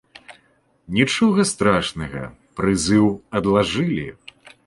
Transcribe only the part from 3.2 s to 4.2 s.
адлажылі.